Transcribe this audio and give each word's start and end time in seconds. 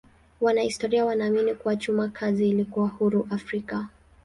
Wanahistoria 0.41 1.05
wanaamini 1.05 1.55
kuwa 1.55 1.75
chuma 1.75 2.07
kazi 2.09 2.49
ilikuwa 2.49 2.87
huru 2.87 3.27
Afrika. 3.29 3.87